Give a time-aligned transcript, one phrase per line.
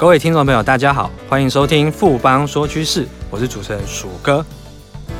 [0.00, 4.42] 各位听众朋友，大家好，欢迎收听富邦说趋势，我是主持人鼠哥。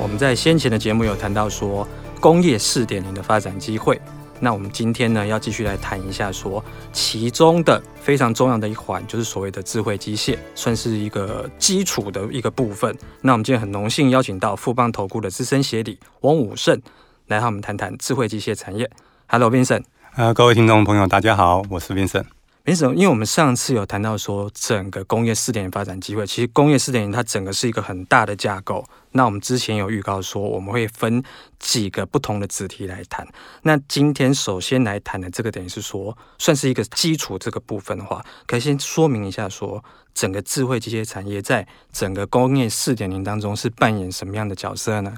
[0.00, 1.86] 我们在先前的节目有谈到说
[2.18, 4.00] 工业四点零的发展机会，
[4.40, 6.64] 那我们今天呢要继续来谈一下说
[6.94, 12.96] 其中的非常重要的一环，就是所谓的智慧机械，算是一个基础的一个部分。
[13.20, 16.80] 那我们今天很荣幸邀请到富邦投顾的资深协理王武胜
[17.26, 18.90] 来和我们谈谈智慧机械产业。
[19.26, 19.82] Hello，Vincent。
[20.16, 22.24] 呃，各位听众朋友，大家好，我是 Vincent。
[22.62, 28.84] 没什么，因为我们上次有谈到说整个工业四点零发展机会，其实工业四点零它整个是一个很大的架构。
[29.12, 31.22] 那我们之前有预告说我们会分
[31.58, 33.26] 几个不同的子题来谈。
[33.62, 39.82] 那今天首先来谈的这个等于是说算是一个基础这个部分的话，可以先说明一下说
[40.14, 45.14] 整个智慧机械产业在整个工业四点零当中是扮演什么样的角色呢？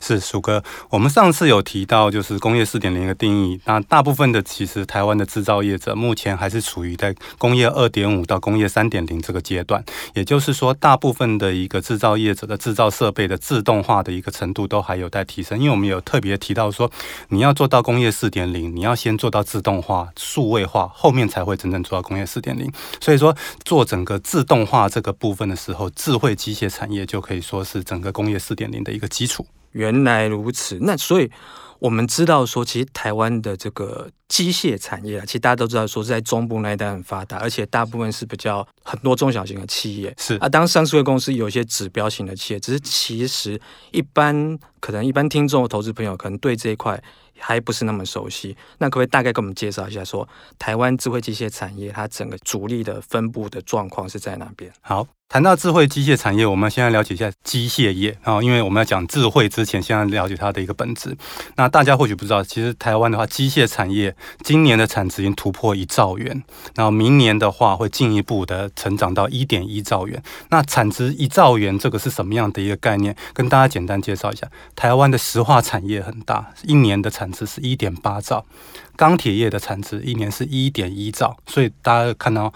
[0.00, 3.60] 是薯哥，我们上次有提到，就是工业四点零的定义。
[3.64, 9.84] 那大部分的其实台湾的制造业者目前还是处于在工业二点五到工业三点零这个阶段，
[10.14, 15.58] 也就是说，大部分的一个制造业者的制造设备的自动化的一个程度都还有待提升。
[15.58, 16.90] 因为我们有特别提到说，
[17.28, 22.70] 你要做到工业四点零，你要先做到自动化、数位化，后面才会真正做到工业四点零。
[23.00, 29.46] 所以说，做整个自动化这个部分的时候，智慧机械产业就可以说是整个工业四点零的一个基础。
[29.72, 31.30] 原来如此，那所以
[31.78, 40.12] 我们知道说，其实台湾的这个机械产业啊，其实大家都知道说是在中部那一带很发达，而且大部分是比较很多中小型的企业。
[40.18, 43.60] 是啊，当上市柜公司有一些指标型的企业，只是其实
[43.92, 47.00] 一般可能一般听众、投资朋友可能对这一块
[47.38, 48.56] 还不是那么熟悉。
[48.78, 54.72] 那可不可以大概给我们介绍一下说，说台湾智慧机械产业它整个主力的分布的状况是在哪边？
[54.80, 55.06] 好。
[55.28, 61.14] 谈到智慧机械产业，我们先来了解一下机械业啊，因为我们要讲智慧之前，先要了解它的一个本质。
[61.56, 66.42] 那大家或许不知道，其实台湾的话，机械产业今年的产值已经突破一兆元，
[66.74, 70.22] 然后明年的话会进一步的成长到一点一兆元。
[70.48, 73.14] 那产值一兆元，这个是什么样的一个概念？
[73.34, 78.46] 跟大家简单介绍一下，台湾的石化产业很大，一年的产值是一点八兆，
[78.96, 82.50] 钢铁业的产值一年是一点一兆，所以大家看到。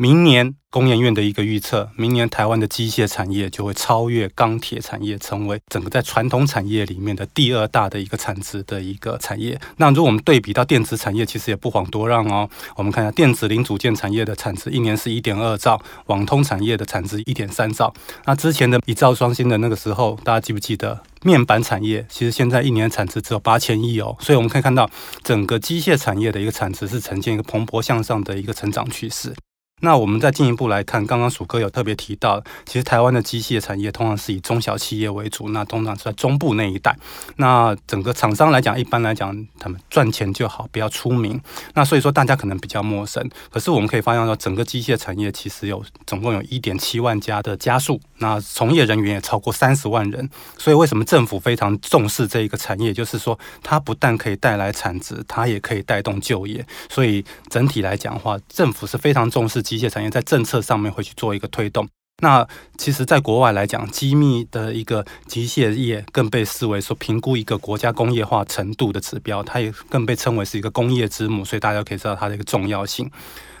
[0.00, 9.60] 明年工研院的一个预测，明年台湾的机械产业就会超越钢铁产业，成为整个在传统产业里面的第二大的一个产值的一个产业。
[9.76, 12.48] 那如果我们对比到电子产业，其实也不遑多让哦。
[12.76, 17.92] 我们看一下电子零组件产业的产值，一年是一点二兆，网通产业的产值一点三兆。
[18.24, 20.98] 那之前的一兆双星的那个时候，大家记不记得？
[21.24, 24.88] 面板产业其实现在一年产值只有八千亿哦，所以我们可以看到
[25.22, 29.34] 整个机械产业的一个产值是呈现一个蓬勃向上的一个成长趋势。
[29.80, 36.94] 那我们再进一步来看，刚刚鼠哥有特别提到，其实台湾的机械产业通常是以中小企业为主，那通常是在中部那一带。
[37.36, 41.40] 那整个厂商来讲，一般来讲，他们赚钱就好，不要出名。
[41.74, 43.26] 那所以说大家可能比较陌生。
[43.50, 50.28] 可是我们可以发现到，整个机械产业其实有总共有一点七万家的家数，那从业人员也超过三十万人。
[50.58, 52.92] 所以为什么政府非常重视这一个产业？
[52.92, 56.66] 就是说它不但可以带来产值，它也可以带动就业。
[56.90, 59.62] 所以整体来讲的话，政府是非常重视。
[59.78, 61.88] 机械产业在政策上面会去做一个推动。
[62.22, 71.44] 那其实，在国外来讲，机密的一个机械业更被视为说评估一个国家工业化程度的指标，它也更被称为是一个工业之母。
[71.44, 73.10] 所以大家可以知道它的一个重要性。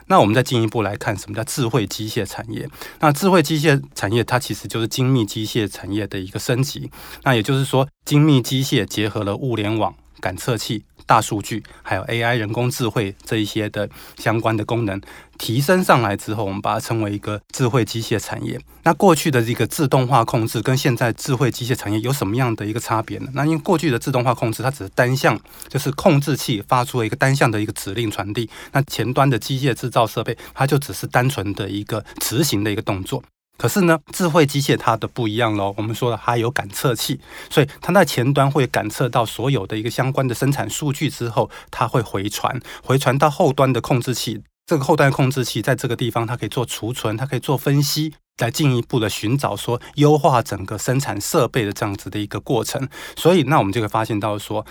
[0.08, 2.68] 那我们再进一步来看，什么叫智慧机械产业？
[2.98, 6.90] 那智慧机械产业它其实就是精密机械产业的一个升级。
[7.22, 10.84] 那也就是说，精密机械结合了物联网、感测器。
[11.10, 15.00] 大数据还有 AI 人工智慧这一些的相关的功能
[15.38, 18.60] 提升上来之后，我们把它称为一个智慧机械产业。
[18.84, 23.26] 那过去的这个自动化控制跟现在智慧机械产业有什么样的一个差别呢？
[23.34, 33.20] 那因为过去的自动化控制它只是单向，就是控制器发出了一个单向的一个指令传递，那前端的机械制造设备它就只是单纯的一个执行的一个动作。
[33.60, 35.74] 可是呢，智慧机械它的不一样喽。
[35.76, 44.42] 我们说了，它有感测器，所以它在前端会感测到所有的一个相关的生产数据之后，它会回传，回传到后端的控制器。
[44.64, 52.88] 这个后端控制器在这个地方，它可以做储存，它可以做分析，来进一步的寻找说优化整个生产设备的这样子的一个过程。
[53.14, 54.64] 所以，那我们就会发现到说。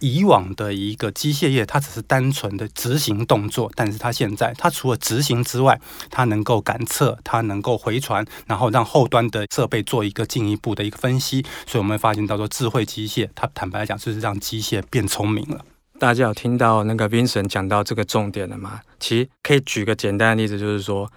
[0.00, 11.42] 以往的一个机械业，它只是单纯的执行动作，但是它现在，它除了执行之外，它能够感测，它能够回传，然后让后端的设备做一个进一步的一个分析。
[11.66, 15.64] 所以我们会发现，到说智慧机械，它坦白来讲，就是让机械变聪明了。
[15.98, 18.82] 大家有听到那个 Vincent 讲到这个重点了吗？
[19.00, 21.10] 其实可以举个简单的例子，就是说。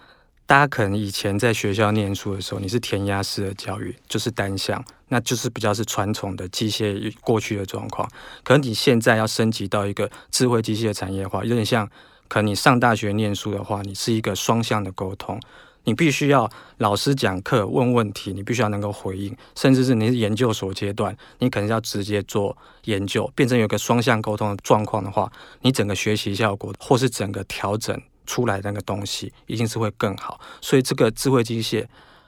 [0.49, 8.09] 大家可能以前在学校念书的时候，你是填鸭式的教育，就是单向，那就是比较是传统的机械过去的状况。
[8.43, 11.87] 可能你现在要升级到一个智慧机械产业化，有点像，
[12.27, 15.39] 可能你上大学念书的话，你是一个双向的沟通。
[15.83, 25.31] 你必须要老师讲课问问题，你必须要能够回应，甚至是你是研究所阶段，你可能要直接做研究，变成有个双向沟通的状况的话，
[25.61, 30.39] 你整个学习效果或是整个调整出来那个东西，一定是会更好。
[30.61, 31.83] 所以这个智慧机械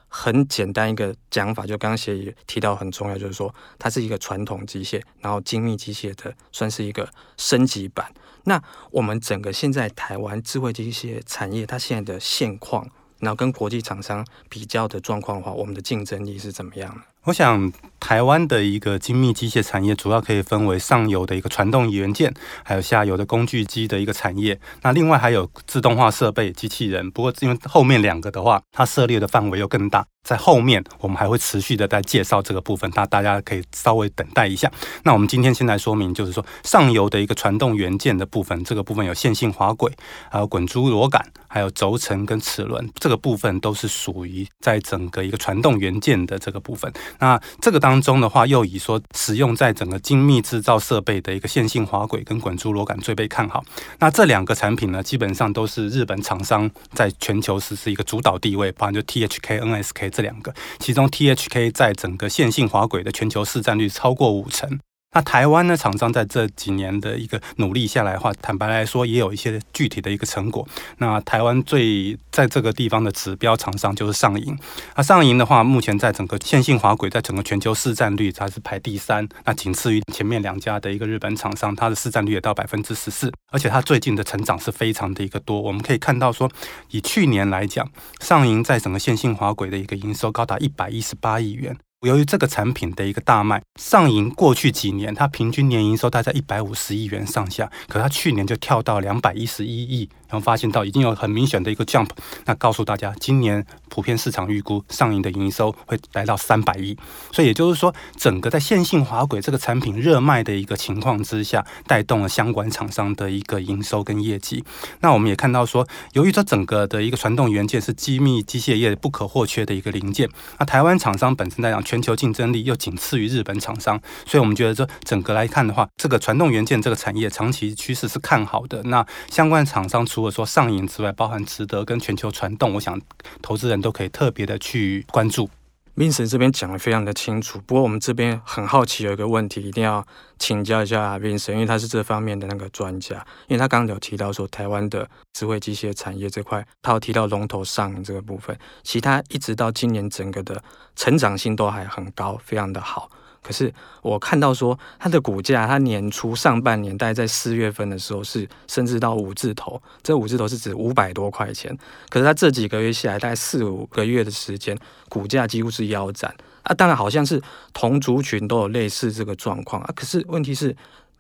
[0.08, 7.08] 很简单一个讲法，就刚刚协议提到很重要，就是说它是一个传统机械，然后精密机械的算是一个
[7.38, 8.12] 升级版。
[8.46, 8.60] 那
[8.90, 12.90] 我们整个现在台湾智慧机械产业，它现在的现况。
[13.20, 17.02] 然后跟国际厂商比较的状况的话，我们的竞争力是怎么样的？
[17.26, 17.72] 我想，
[18.02, 22.34] 台湾的一个精密机械产业主要可以分为上游的一个传动元件，
[22.64, 24.60] 还有下游的工具机的一个产业。
[24.82, 27.10] 那另外还有自动化设备、机器人。
[27.12, 30.06] 不过，因为后面两个的话，它涉猎的范围又更大。
[30.24, 34.72] 在后面我们还会持续的在介绍这个部分，那大家可以稍微等待一下。
[35.04, 39.92] 那我们今天先来说明，就是说上游的一个传动元件的部分，这个部分有线性滑轨，
[40.30, 46.94] 还有滚珠螺杆，还有轴承跟齿轮，这个部分都是属于在整个一个传动元件的这个部分。
[47.18, 53.62] 那这个当当中的话，又以说使用在整个精密制造设备的一个线性滑轨跟滚珠螺杆最被看好。
[54.00, 60.10] 那这两个产品呢，基本上都是日本厂商在全球实施一个主导地位，包含就 THK、NSK。
[60.10, 64.80] 这两个，其中 THK 在整个线性滑轨的全球市占率超过五成。
[65.14, 70.66] 那台湾呢，厂商在这几年的一个努力下来的话，坦白来说，也有一些具体的一个成果。
[71.00, 74.58] 那台湾最在这个地方的指标厂商就是上银。
[74.96, 83.30] 那上银的话，目前在整个线性滑轨在整个全球市占率它是排第三，那仅次于前面两家的一个日本厂商，它的市占率也到百分之十四。
[83.52, 85.60] 而且它最近的成长是非常的一个多。
[85.60, 86.50] 我们可以看到说，
[86.92, 87.86] 以去年来讲，
[88.22, 91.76] 上银在整个线性滑轨的一个营收高达一百一十八亿元。
[92.02, 100.10] 由于这个产品的一个大卖，上银过去几年它平均年营收大概一百五十亿元上下，可它去年就跳到两百一十一亿。
[100.32, 102.08] 然后发现到已经有很明显的一个 jump，
[102.46, 106.98] 那告诉大家，今年普遍市场预估上银的营收会来到三百亿，
[107.34, 114.64] 所以也就是说，整个在线性滑轨这个产品热卖的一个情况之下，带动了相关厂商的一个营收跟业绩。
[115.02, 128.82] 那我们也看到说，由于这整个的一个传动元件是精密机械业不可或缺的一个零件，那台湾厂商本身来讲，全球竞争力又仅次于日本厂商，所以我们觉得这整个来看的话，这个传动元件这个产业长期趋势是看好的。
[128.84, 133.02] 那相关厂商除除了说上瘾之外，包含值得跟全球传动，我想
[133.42, 135.50] 投资人都可以特别的去关注。
[135.96, 140.06] Vincent 这边讲的非常的清楚，不过我们这边很好奇，有一个问题一定要
[140.38, 143.16] 请教一下 Vincent，因为他是这方面的那个专家。
[143.48, 150.64] 因为他刚刚有提到说，台湾的智慧机械产业这块，他有提到龙头上这个部分，其他一直到今年整个的
[150.96, 153.10] 成长性都还很高，非常的好。
[153.44, 153.74] 可是
[154.04, 161.76] 我看到说，它的股价，它年初上半年大概在四月份的时候是甚至到五字头，这五字头是指五百多块钱。
[162.10, 164.78] 可是它这几个月下来，大概四五个月的时间，
[165.10, 166.74] 股价几乎是腰斩啊。
[166.76, 167.42] 当然，好像是
[167.74, 169.92] 同族群都有类似这个状况啊。
[169.96, 170.76] 可是问题是，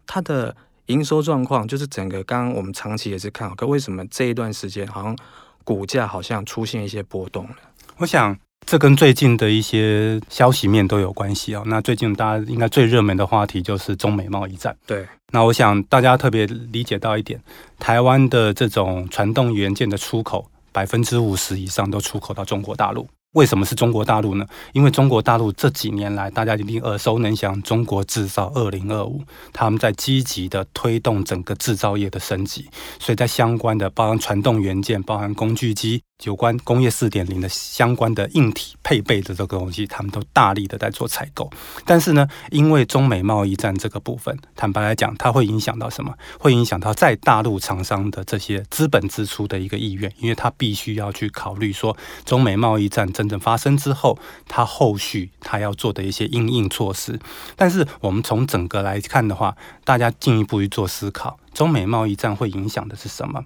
[0.05, 5.17] 它的营收状况就是整个刚刚我们长期也是看好，可为什么这一段时间好像
[5.63, 7.55] 股价好像出现一些波动呢？
[7.97, 8.37] 我想。
[8.65, 11.61] 这跟最近的一些消息面都有关系啊。
[11.65, 14.75] 那最近大家应该最热门的话题就是中美贸易战。
[14.87, 17.41] 对，那我想大家特别理解到一点，
[17.79, 23.07] 台湾的这种传动元件的出口，百分之五十以上都出口到中国大陆。
[23.33, 24.45] 为什么是中国大陆呢？
[24.73, 29.21] 因为中国大陆这几年来，大家一定耳熟能详，中国制造二零二五，
[29.53, 32.67] 他们在积极的推动整个制造业的升级，
[32.99, 36.01] 所以在相关的包含传动元件、包含工具机。
[36.25, 41.49] 有关工业四点零的相关的硬体配备的这个东西，他们都大力的在做采购。
[41.83, 46.13] 但是呢，因为中美贸易战这个部分，坦白来讲，它会影响到什么？
[46.37, 57.19] 会影响到在大陆厂商的这些资本支出的一个意愿，因为他必须要去考虑说，中美贸易战真正发生之后，他后续他要做的一些应应措施。
[57.55, 63.43] 但是我们从整个来看的话，大家进一步去做思考，中美贸易战会影响的是什么？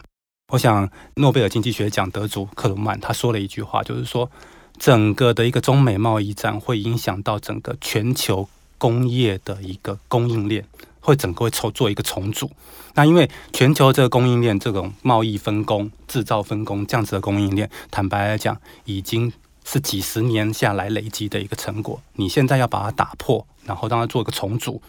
[0.53, 4.31] 我想，诺贝尔经济学奖得主克鲁曼他说了一句话，就是说，
[4.77, 10.65] 整个的一个中美贸易战会影响到整个全球工业的一个供应链，
[11.01, 12.49] 会整个会重做一个重组。
[12.93, 19.33] 那因为全球这个供应链这种贸易分工、制造分工这样子的供应链，坦白来讲，已经
[19.65, 22.01] 是几十年下来累积的一个成果。
[22.13, 24.81] 你现在要把它打破，然后让它做一个重组，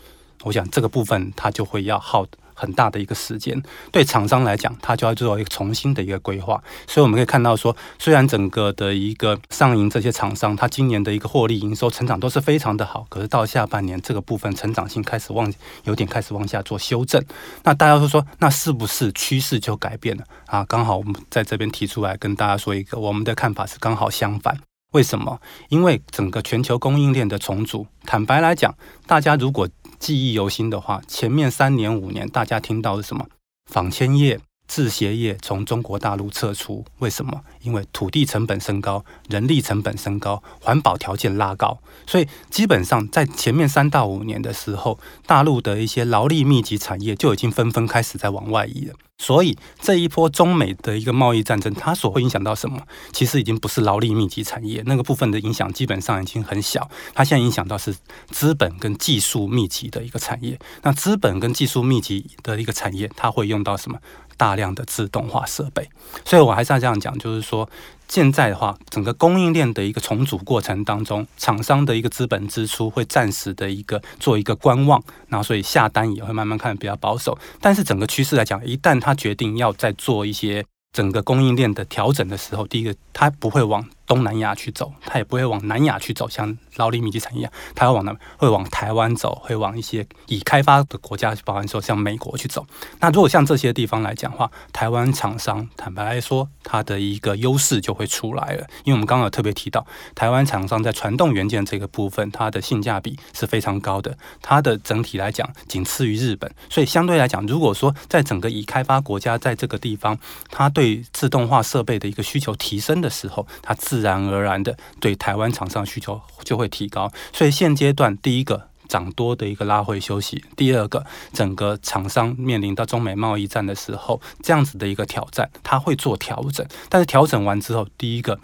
[0.44, 3.62] 我想这个部分它就会要耗很大的一个时间。
[3.92, 6.62] 对厂商来讲，它就要做一个重新的一个规划。
[6.86, 15.52] 所以我们可以看到说，虽然整个的一个上银这些厂商，它今年的一个获利营收成长都是非常的好，可是到下半年这个部分成长性开始往
[15.84, 17.22] 有点开始往下做修正。
[17.62, 20.64] 那大家都说，那是不是趋势就改变了啊？
[20.64, 24.58] 刚好我们在这边提出来跟大家说一个，我们的看法是刚好相反。
[24.92, 25.40] 为什么？
[25.68, 28.74] 因为整个全球供应链的重组，坦白来讲，
[29.06, 33.26] 大家如果记忆犹新的话，前面三年五年，大家听到的是什么？
[33.70, 34.38] 纺纤业、
[34.68, 37.42] 制鞋业从中国大陆撤出，为什么？
[37.60, 48.94] 因为土地成本升高，人力成本升高，环保条件拉高，所以基本上在前面三到五年的时候，大陆的一些劳力密集产业就已经纷纷开始在往外移了。
[49.18, 52.80] 所以这一波中美的一个贸易战争，它所会影响到什么？
[53.12, 56.88] 其实已经不是劳力密集产业那个部分的影响，基本上已经很小。
[57.14, 57.96] 它现在影响到是
[58.30, 60.58] 资本跟技术密集的一个产业。
[60.82, 63.98] 那资本跟技术密集的一个产业，它会用到什么？
[64.36, 65.88] 大量的自动化设备。
[66.24, 67.68] 所以我还是要这样讲，就是说。
[68.08, 77.36] 现在的话，整个供应链的一个重组过程当中，厂商的一个资本支出会暂时的一个做一个观望，然后所以下单也会慢慢看比较保守。
[77.60, 88.14] 但是整个趋势来讲，一旦他决定要再做一些整个供应链的调整的时候，第一个他不会往东南亚去走，它也不会往南亚去走，像劳力密集产业，他要往哪？
[88.36, 92.66] 会往台湾走，会往一些已开发的国家，包含说像美国去走。
[93.00, 98.66] 那如果像这些地方来讲的话，台湾厂商坦白来说，它的一个优势就会出来了。
[98.84, 106.50] 因为我们刚刚有特别提到，台湾厂商在传动元件这个部分，它的性价比是非常高的，它的整体来讲仅次于日本。
[106.68, 110.18] 所以相对来讲，如果说在整个已开发国家在这个地方，
[110.50, 128.38] 它对自动化设备的一个需求提升的时候，它自自然而然的，对台湾厂商需求就会提高，所以现阶段第一个涨多的一个拉回休息，第二个整个厂商面临到中美贸易战的时候，这样子的一个挑战，它会做调整，但是调整完之后，第一个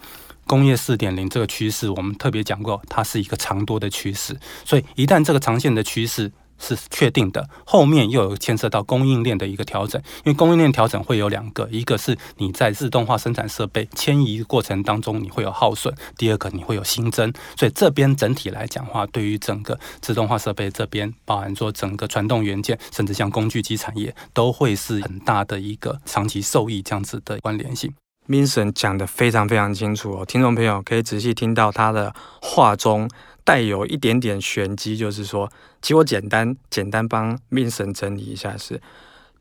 [0.47, 6.31] 工业四点零这个趋势，我们特别讲过，它是一个长多的趋势，所以一旦这个长线的趋势。
[6.63, 27.93] 是确定的，后面又有牵涉到供应链的一个调整，因为供应链调整会有两个，一个是你在自动化生产设备迁移过程当中你会有耗损，第二个你会有新增，所以这边整体来讲话，对于整个自动化设备这边，包含说整个传动元件，甚至像工具机产业，都会是很大的一个长期受益这样子的关联性。
[28.27, 33.09] Vincent 讲得非常非常清楚哦，听众朋友可以仔细听到他的话中。
[33.45, 35.51] 带有一点点玄机，就是说，
[35.81, 38.81] 其实我简单简单帮 Vincent 整理一下是，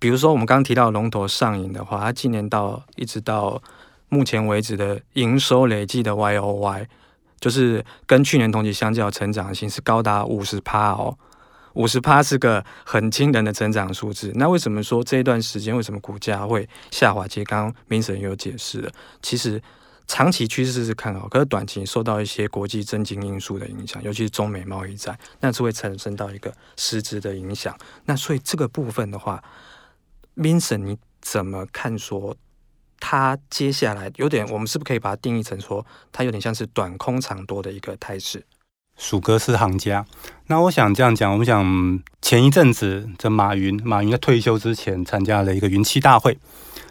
[0.01, 3.63] 比如说我们刚提到龙头上银的话，它今年到一直到
[4.09, 6.89] 目前为止的营收累计的 Y O Y，
[7.39, 11.17] 就是跟去年同期相较成长性是高达五十趴哦，
[11.75, 14.33] 五十趴是个很惊人的增长数字。
[14.35, 17.27] 那为什么说这一段时间为什么股价会下滑？
[17.27, 18.91] 其实刚刚明神有解释了，
[19.23, 19.63] 其实。
[20.09, 27.75] 长期趋势是看好，可是短期受到一些国际政经因素的影响，尤其是中美贸易战，那是会产生到一个实质的影响。
[28.05, 29.43] 那所以这个部分的话
[30.35, 31.97] 明神你怎么看？
[31.97, 32.37] 说
[32.99, 38.45] 它接下来有点，我们是不是可以把它定义成说，它有点像是短空长多的一个态势？
[39.03, 40.07] 鼠哥是行家，
[40.47, 46.39] 那我想这样讲，我们想前一阵子这马云，马云在退休之前参加了一个云栖大会。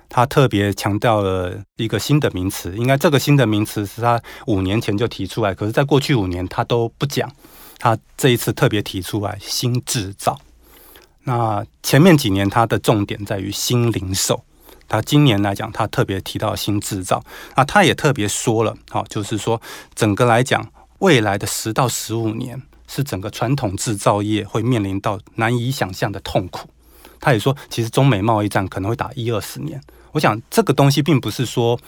[0.09, 7.31] 他特别强调了一个新的名词，应该这个新的名词是他五年前就提出来，可是在过去五年他都不讲，
[7.79, 10.37] 他这一次特别提出来新制造。
[11.23, 14.43] 那前面几年他的重点在于新零售，
[14.89, 17.23] 他今年来讲他特别提到新制造。
[17.55, 19.61] 那他也特别说了，好，就是说
[19.95, 20.61] 整个来讲，
[21.01, 26.69] 未来的十到十五年是整个传统制造业会面临到难以想象的痛苦。
[27.19, 29.81] 他也说，其实中美贸易战可能会打一二十年。
[30.11, 31.79] 我想这个东西并不是说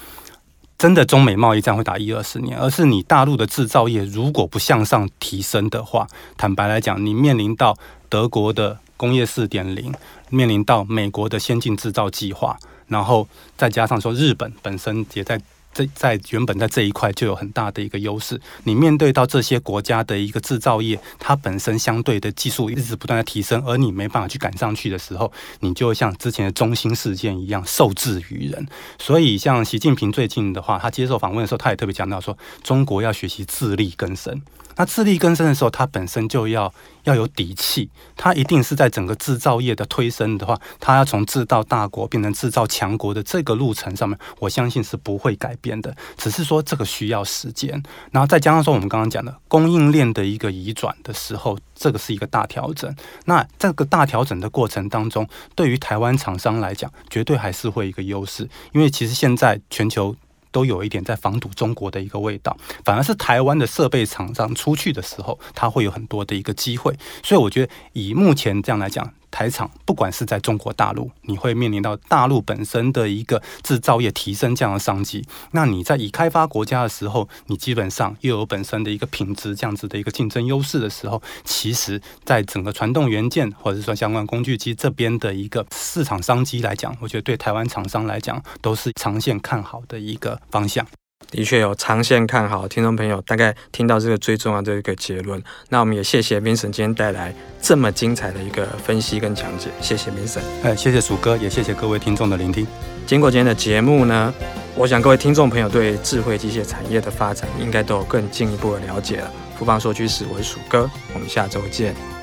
[0.79, 7.77] 真的中美贸易战会打一二十年，而是你大陆的制造业如果不向上提升的话，坦白来讲，你面临到
[8.10, 9.93] 德国的工业四点零，
[10.29, 15.39] 面临到美国的先进制造计划，然后再加上说日本本身也在。
[15.73, 18.39] 在在原本在这一块就有很大的一个优势。
[18.63, 28.67] 你面对到这些国家的一个制造业，它本身相对的技术一直不断的提升，而你没办法去赶上去的时候，你就像之前的中兴事件一样受制于人。
[28.99, 34.41] 所以，像习近平最近的话，他接受访问的时候，他也特别讲到说，中国要学习自力更生。
[34.75, 45.82] 那自力更生的时候，它本身就要要有底气，它一定是在整个制造业的推升的话，它要从制造大国变成制造强国的这个路程上面，我相信是不会改变。
[45.82, 47.82] 的，只是说这个需要时间。
[48.12, 52.96] 然后再加上说我们刚刚讲的供应链的一个移转的时候，这个是一个大调整。
[53.25, 60.15] 那这个大调整的过程当中，对于台湾厂商来讲，绝对还是会一个优势，因为其实现在全球。
[60.53, 62.55] 都有一点在防堵中国的一个味道，
[62.86, 66.96] 反而是台湾的设备厂商出去的时候，它会有很多的一个机会。
[67.24, 75.25] 所以我觉得以目前这样来讲，台厂不管是在中国大陆，你会面临到大陆本身的一个制造业提升这样的商机。
[75.51, 90.85] 那你在已开发国家的时候，你基本上又有本身的一个品质这样子的一个竞争优势的时候，其实在整个传动元件或者是说相关工具机这边的一个市场商机来讲，我觉得对台湾厂商来讲都是长线看好的一个方向。
[91.31, 95.41] 的确有长线看好，听众朋友大概听到这个最重要的一个结论。
[95.69, 100.41] 那我们也谢谢 Vincent 今天带来这么精彩的一个分析跟讲解，谢谢 Vincent。
[100.63, 102.65] 哎，谢谢鼠哥，也谢谢各位听众的聆听。
[103.05, 104.33] 经过今天的节目呢，
[104.75, 109.31] 我想各位听众朋友对智慧机械产业的发展应该都有更进一步的了解了。
[109.57, 112.22] 富邦说趋势，我是鼠哥，我们下周见。